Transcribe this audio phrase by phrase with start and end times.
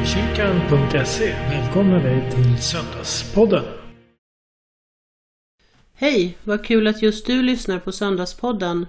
[0.00, 3.64] Pingstkyrkan.se välkomnar dig till Söndagspodden.
[5.94, 6.36] Hej!
[6.44, 8.86] Vad kul att just du lyssnar på Söndagspodden.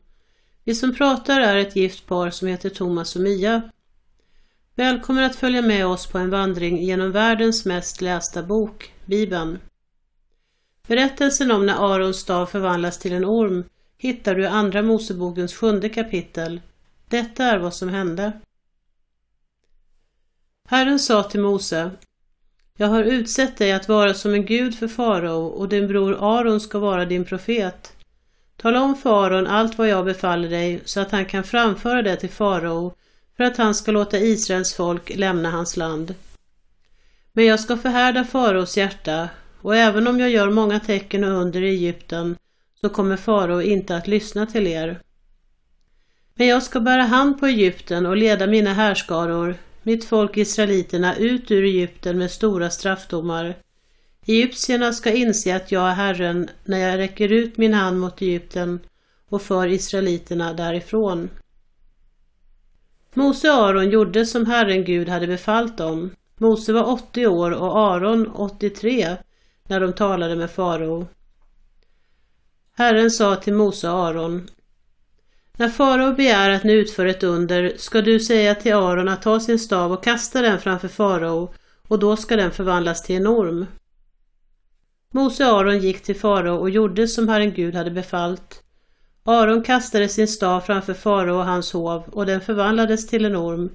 [0.64, 3.62] Vi som pratar är ett gift par som heter Thomas och Mia.
[4.76, 9.60] Välkommen att följa med oss på en vandring genom världens mest lästa bok, Bibeln.
[10.88, 13.64] Berättelsen om när Arons stav förvandlas till en orm
[13.98, 16.62] hittar du i Andra Mosebokens sjunde kapitel.
[17.10, 18.32] Detta är vad som hände.
[20.72, 21.92] Herren sa till Mose
[22.78, 26.60] Jag har utsett dig att vara som en gud för farao och din bror Aron
[26.60, 27.94] ska vara din profet.
[28.58, 32.16] Tala om för Aron allt vad jag befaller dig så att han kan framföra det
[32.16, 32.94] till farao
[33.38, 36.16] för att han ska låta Israels folk lämna hans land.
[37.34, 39.30] Men jag ska förhärda faraos hjärta
[39.62, 42.36] och även om jag gör många tecken och under i Egypten
[42.82, 45.00] så kommer farao inte att lyssna till er.
[46.36, 51.52] Men jag ska bära hand på Egypten och leda mina härskaror, mitt folk israeliterna, ut
[51.52, 53.56] ur Egypten med stora straffdomar.
[54.26, 58.80] Egyptierna ska inse att jag är Herren när jag räcker ut min hand mot Egypten
[59.30, 61.30] och för israeliterna därifrån.
[63.14, 66.12] Mose och Aron gjorde som Herren Gud hade befallt dem.
[66.38, 69.18] Mose var 80 år och Aron 83
[69.68, 71.08] när de talade med farao.
[72.74, 74.48] Herren sa till Mose och Aron
[75.58, 79.40] när farao begär att ni utför ett under ska du säga till Aron att ta
[79.40, 81.54] sin stav och kasta den framför farao
[81.88, 83.66] och då ska den förvandlas till en orm.
[85.14, 88.64] Mose och Aron gick till farao och gjorde som Herren Gud hade befallt.
[89.24, 93.70] Aron kastade sin stav framför farao och hans hov och den förvandlades till en orm.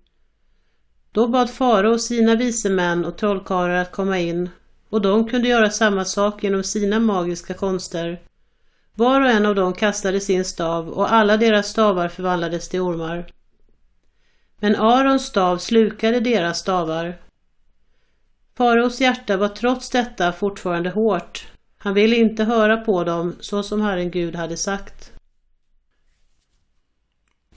[1.12, 4.50] Då bad farao sina vise män och trollkarlar att komma in
[4.90, 8.20] och de kunde göra samma sak genom sina magiska konster.
[8.98, 13.27] Var och en av dem kastade sin stav och alla deras stavar förvandlades till ormar.
[14.61, 17.19] Men Arons stav slukade deras stavar.
[18.56, 21.46] Faraos hjärta var trots detta fortfarande hårt.
[21.79, 25.13] Han ville inte höra på dem så som Herren Gud hade sagt.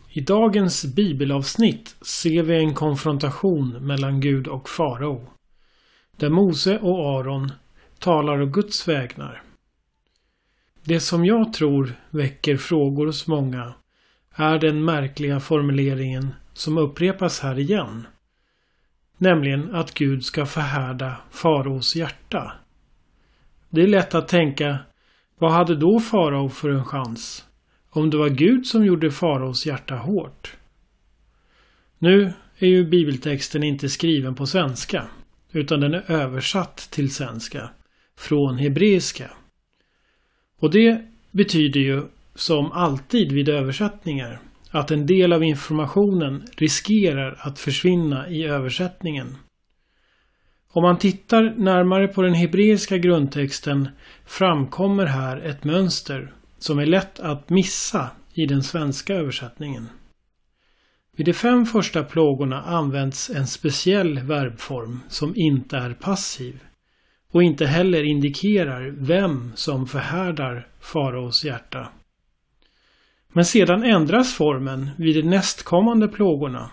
[0.10, 5.28] I dagens bibelavsnitt ser vi en konfrontation mellan Gud och farao.
[6.18, 7.52] Där Mose och Aron
[8.00, 9.44] talar å Guds vägnar.
[10.90, 13.74] Det som jag tror väcker frågor hos många
[14.36, 18.08] är den märkliga formuleringen som upprepas här igen.
[19.18, 22.54] Nämligen att Gud ska förhärda faraos hjärta.
[23.70, 24.78] Det är lätt att tänka,
[25.38, 27.46] vad hade då farao för en chans?
[27.90, 30.58] Om det var Gud som gjorde faraos hjärta hårt?
[31.98, 35.06] Nu är ju bibeltexten inte skriven på svenska
[35.52, 37.70] utan den är översatt till svenska
[38.18, 39.32] från hebreiska.
[40.60, 42.04] Och det betyder ju
[42.36, 44.40] som alltid vid översättningar
[44.72, 49.38] att en del av informationen riskerar att försvinna i översättningen.
[50.72, 53.90] Om man tittar närmare på den hebreiska grundtexten
[54.26, 59.90] framkommer här ett mönster som är lätt att missa i den svenska översättningen.
[61.18, 66.60] Vid de fem första plågorna används en speciell verbform som inte är passiv
[67.34, 71.90] och inte heller indikerar vem som förhärdar faraos hjärta.
[73.34, 76.72] Men sedan ändras formen vid de nästkommande plågorna.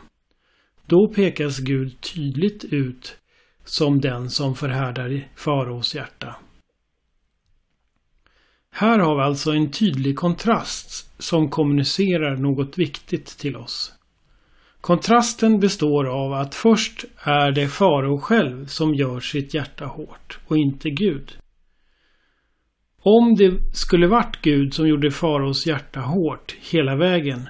[0.87, 3.17] Då pekas Gud tydligt ut
[3.65, 6.37] som den som förhärdar faraos hjärta.
[8.71, 13.93] Här har vi alltså en tydlig kontrast som kommunicerar något viktigt till oss.
[14.87, 20.57] Kontrasten består av att först är det farao själv som gör sitt hjärta hårt och
[20.57, 21.37] inte Gud.
[23.03, 27.49] Om det skulle varit Gud som gjorde faraos hjärta hårt hela vägen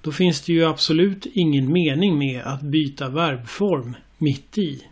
[0.00, 4.82] då finns det ju absolut ingen mening med att byta verbform mitt i.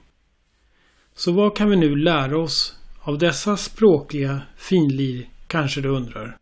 [1.14, 6.36] Så vad kan vi nu lära oss av dessa språkliga finlir kanske du undrar?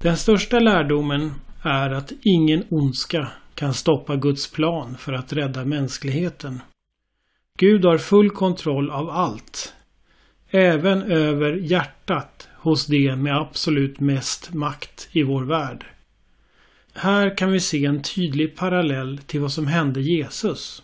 [0.00, 6.60] Den största lärdomen är att ingen ondska kan stoppa Guds plan för att rädda mänskligheten.
[7.58, 9.74] Gud har full kontroll av allt.
[10.50, 15.86] Även över hjärtat hos det med absolut mest makt i vår värld.
[16.94, 20.82] Här kan vi se en tydlig parallell till vad som hände Jesus.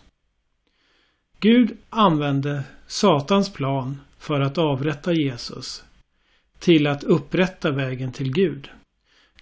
[1.39, 5.83] Gud använde Satans plan för att avrätta Jesus
[6.59, 8.69] till att upprätta vägen till Gud.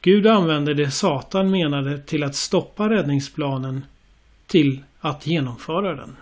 [0.06, 3.86] Gud använde det Satan menade till att stoppa räddningsplanen
[4.48, 6.16] till att genomföra den.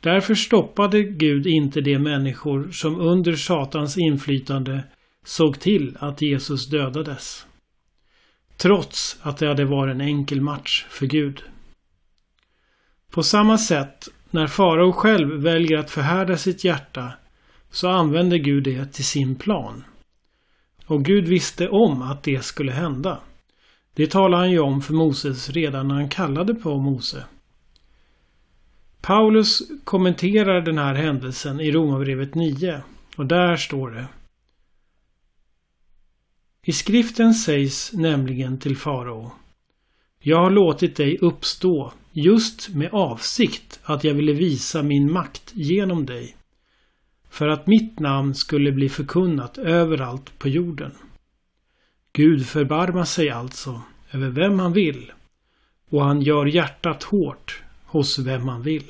[0.00, 4.84] Därför stoppade Gud inte de människor som under Satans inflytande
[5.24, 7.46] såg till att Jesus dödades.
[8.56, 11.42] Trots att det hade varit en enkel match för Gud.
[13.10, 17.12] På samma sätt när farao själv väljer att förhärda sitt hjärta
[17.70, 19.84] så använder Gud det till sin plan.
[20.86, 23.20] Och Gud visste om att det skulle hända.
[23.94, 27.24] Det talar han ju om för Moses redan när han kallade på Mose.
[29.00, 32.82] Paulus kommenterar den här händelsen i Romarbrevet 9
[33.16, 34.06] och där står det
[36.62, 39.30] I skriften sägs nämligen till farao
[40.18, 46.06] Jag har låtit dig uppstå just med avsikt att jag ville visa min makt genom
[46.06, 46.36] dig
[47.36, 50.92] för att mitt namn skulle bli förkunnat överallt på jorden.
[52.12, 55.12] Gud förbarmar sig alltså över vem han vill
[55.90, 58.84] och han gör hjärtat hårt hos vem han vill.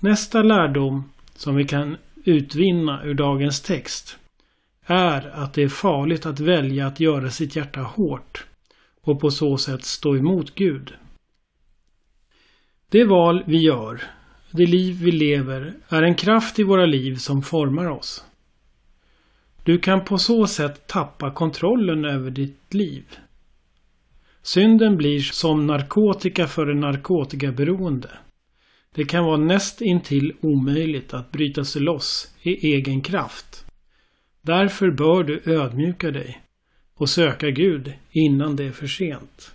[0.00, 4.18] Nästa lärdom som vi kan utvinna ur dagens text
[4.86, 8.46] är att det är farligt att välja att göra sitt hjärta hårt
[9.00, 10.94] och på så sätt stå emot Gud.
[12.88, 14.15] Det val vi gör,
[14.56, 18.24] det liv vi lever, är en kraft i våra liv som formar oss.
[19.64, 23.04] Du kan på så sätt tappa kontrollen över ditt liv.
[24.42, 28.10] Synden blir som narkotika för en narkotikaberoende.
[28.94, 33.66] Det kan vara näst intill omöjligt att bryta sig loss i egen kraft.
[34.42, 36.42] Därför bör du ödmjuka dig
[36.94, 39.52] och söka Gud innan det är för sent.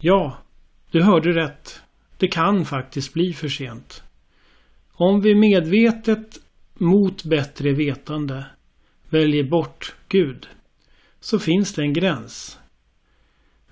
[0.00, 0.38] Ja,
[0.90, 1.82] du hörde rätt.
[2.18, 4.02] Det kan faktiskt bli för sent.
[4.92, 6.38] Om vi medvetet
[6.74, 8.46] mot bättre vetande
[9.08, 10.48] väljer bort Gud
[11.20, 12.58] så finns det en gräns.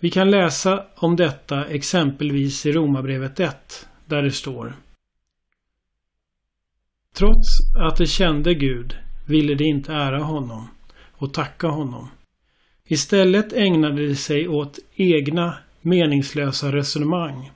[0.01, 4.77] Vi kan läsa om detta exempelvis i Romarbrevet 1 där det står
[7.19, 8.97] Trots att de kände Gud
[9.27, 10.69] ville de inte ära honom
[11.13, 12.09] och tacka honom.
[12.85, 17.51] Istället ägnade de sig åt egna meningslösa resonemang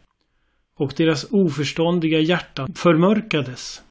[0.80, 3.82] och deras oförståndiga hjärtan förmörkades.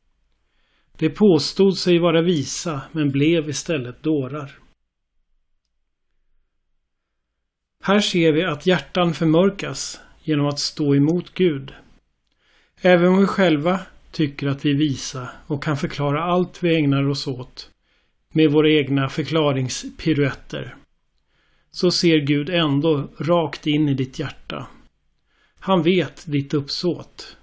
[0.98, 4.52] De påstod sig vara visa men blev istället dårar.
[7.84, 11.74] Här ser vi att hjärtan förmörkas genom att stå emot Gud.
[12.82, 13.80] Även om vi själva
[14.12, 17.70] tycker att vi är visa och kan förklara allt vi ägnar oss åt
[18.34, 20.76] med våra egna förklaringspiruetter
[21.72, 24.68] så ser Gud ändå rakt in i ditt hjärta.
[25.60, 27.38] Han vet ditt uppsåt.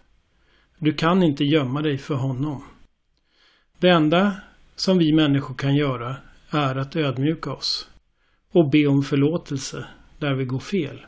[0.79, 2.63] Du kan inte gömma dig för honom.
[3.79, 4.33] Det enda
[4.77, 6.17] som vi människor kan göra
[6.51, 7.89] är att ödmjuka oss
[8.53, 9.87] och be om förlåtelse
[10.19, 11.07] där vi går fel.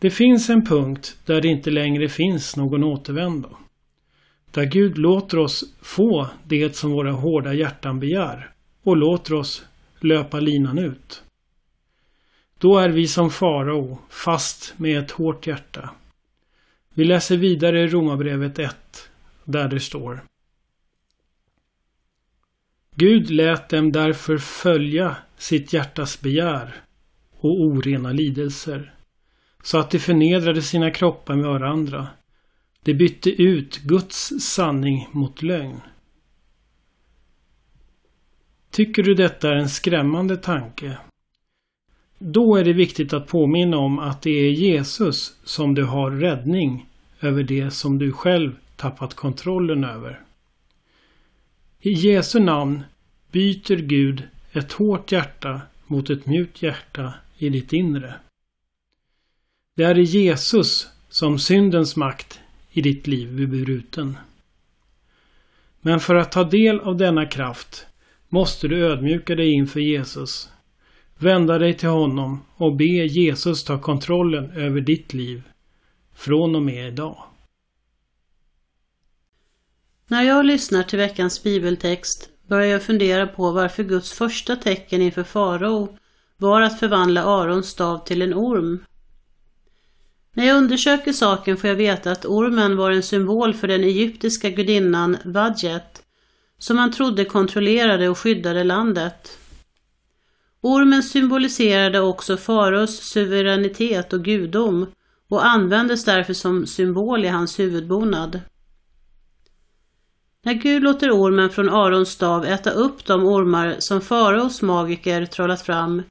[0.00, 3.56] Det finns en punkt där det inte längre finns någon återvändo.
[4.50, 8.50] Där Gud låter oss få det som våra hårda hjärtan begär
[8.82, 9.64] och låter oss
[10.00, 11.23] löpa linan ut.
[12.64, 15.90] Då är vi som farao fast med ett hårt hjärta.
[16.94, 18.76] Vi läser vidare i Romarbrevet 1
[19.44, 20.24] där det står
[22.94, 26.74] Gud lät dem därför följa sitt hjärtas begär
[27.40, 28.94] och orena lidelser
[29.62, 32.08] så att de förnedrade sina kroppar med varandra.
[32.82, 35.80] De bytte ut Guds sanning mot lögn.
[38.70, 40.98] Tycker du detta är en skrämmande tanke?
[42.26, 46.86] Då är det viktigt att påminna om att det är Jesus som du har räddning
[47.20, 50.20] över det som du själv tappat kontrollen över.
[51.80, 52.82] I Jesu namn
[53.32, 58.14] byter Gud ett hårt hjärta mot ett mjukt hjärta i ditt inre.
[59.76, 62.40] Det är i Jesus som syndens makt
[62.70, 64.16] i ditt liv blir bruten.
[65.80, 67.86] Men för att ta del av denna kraft
[68.28, 70.50] måste du ödmjuka dig inför Jesus,
[71.18, 75.42] vända dig till honom och be Jesus ta kontrollen över ditt liv
[76.14, 77.16] från och med idag.
[80.06, 85.22] När jag lyssnar till veckans bibeltext börjar jag fundera på varför Guds första tecken inför
[85.22, 85.98] farao
[86.36, 88.84] var att förvandla Arons stav till en orm.
[90.32, 94.50] När jag undersöker saken får jag veta att ormen var en symbol för den egyptiska
[94.50, 96.02] gudinnan Vadjet
[96.58, 99.38] som man trodde kontrollerade och skyddade landet.
[100.66, 104.86] Ormen symboliserade också faraos suveränitet och gudom
[105.28, 108.40] och användes därför som symbol i hans huvudbonad.
[110.44, 115.62] När Gud låter ormen från Arons stav äta upp de ormar som faraos magiker trollat
[115.62, 116.02] fram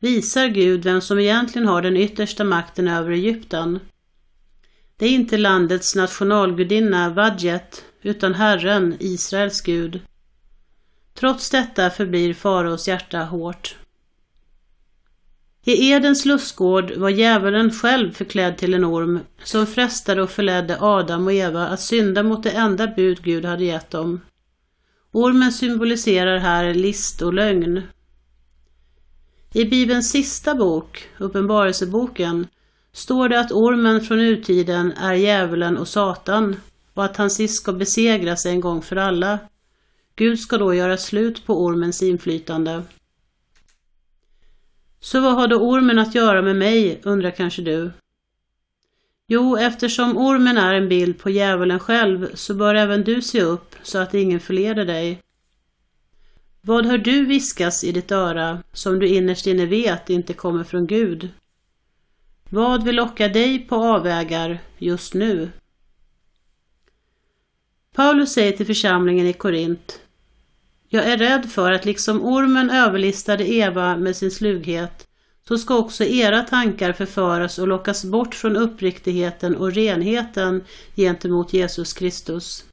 [0.00, 3.80] visar Gud vem som egentligen har den yttersta makten över Egypten.
[4.96, 10.00] Det är inte landets nationalgudinna Vadjet, utan Herren, Israels Gud.
[11.14, 13.76] Trots detta förblir faraos hjärta hårt.
[15.68, 21.26] I Edens lustgård var djävulen själv förklädd till en orm som frestade och förledde Adam
[21.26, 24.20] och Eva att synda mot det enda bud Gud hade gett dem.
[25.12, 27.82] Ormen symboliserar här list och lögn.
[29.52, 32.46] I Bibelns sista bok, Uppenbarelseboken,
[32.92, 36.56] står det att ormen från urtiden är djävulen och Satan
[36.94, 39.38] och att han sist ska besegras en gång för alla.
[40.16, 42.82] Gud ska då göra slut på ormens inflytande.
[45.06, 47.90] Så vad har då ormen att göra med mig, undrar kanske du?
[49.26, 53.74] Jo, eftersom ormen är en bild på djävulen själv så bör även du se upp
[53.82, 55.22] så att ingen förleder dig.
[56.60, 60.86] Vad hör du viskas i ditt öra som du innerst inne vet inte kommer från
[60.86, 61.28] Gud?
[62.48, 65.50] Vad vill locka dig på avvägar just nu?
[67.94, 70.00] Paulus säger till församlingen i Korint
[70.96, 75.06] jag är rädd för att liksom ormen överlistade Eva med sin slughet
[75.48, 80.64] så ska också era tankar förföras och lockas bort från uppriktigheten och renheten
[80.96, 82.64] gentemot Jesus Kristus.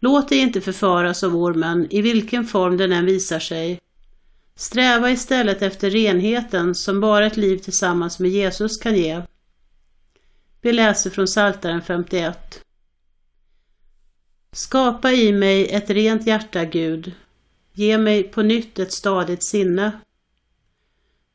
[0.00, 3.80] Låt dig inte förföras av ormen i vilken form den än visar sig.
[4.56, 9.22] Sträva istället efter renheten som bara ett liv tillsammans med Jesus kan ge.
[10.60, 12.60] Vi läser från Psaltaren 51.
[14.52, 17.12] Skapa i mig ett rent hjärta, Gud.
[17.72, 19.92] Ge mig på nytt ett stadigt sinne.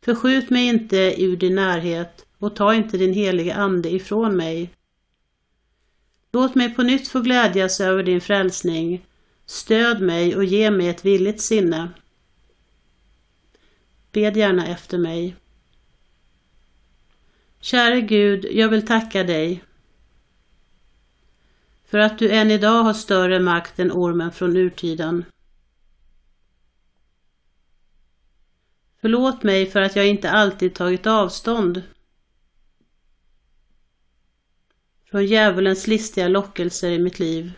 [0.06, 4.70] Förskjut mig inte ur din närhet och ta inte din heliga Ande ifrån mig.
[6.32, 9.06] Låt mig på nytt få glädjas över din frälsning.
[9.46, 11.90] Stöd mig och ge mig ett villigt sinne.
[14.12, 15.36] Bed gärna efter mig.
[17.62, 19.64] Käre Gud, jag vill tacka dig
[21.86, 25.26] för att du än idag har större makt än ormen från urtiden.
[29.02, 31.84] Förlåt mig för att jag inte alltid tagit avstånd
[35.06, 37.52] från djävulens listiga lockelser i mitt liv.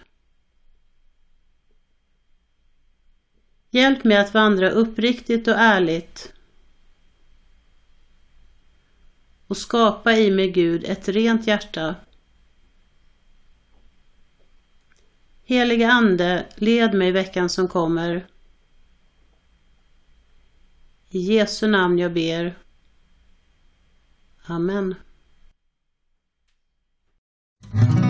[3.69, 6.33] Hjälp mig att vandra uppriktigt och ärligt
[9.47, 11.95] och skapa i mig Gud ett rent hjärta.
[15.49, 18.27] Helige Ande, led mig veckan som kommer.
[21.09, 22.57] I Jesu namn jag ber.
[24.47, 24.95] Amen.
[27.73, 28.06] Mm.